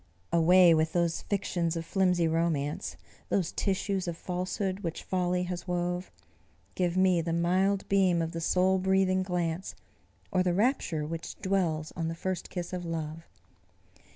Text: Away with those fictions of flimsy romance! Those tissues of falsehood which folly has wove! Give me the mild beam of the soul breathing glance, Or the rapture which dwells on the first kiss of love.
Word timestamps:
Away 0.33 0.73
with 0.73 0.93
those 0.93 1.21
fictions 1.21 1.75
of 1.75 1.85
flimsy 1.85 2.27
romance! 2.27 2.95
Those 3.29 3.51
tissues 3.51 4.07
of 4.07 4.17
falsehood 4.17 4.79
which 4.79 5.03
folly 5.03 5.43
has 5.43 5.67
wove! 5.67 6.09
Give 6.73 6.97
me 6.97 7.21
the 7.21 7.33
mild 7.33 7.87
beam 7.87 8.19
of 8.19 8.31
the 8.31 8.41
soul 8.41 8.79
breathing 8.79 9.21
glance, 9.21 9.75
Or 10.31 10.41
the 10.41 10.55
rapture 10.55 11.05
which 11.05 11.35
dwells 11.39 11.93
on 11.95 12.07
the 12.07 12.15
first 12.15 12.49
kiss 12.49 12.73
of 12.73 12.83
love. 12.83 13.27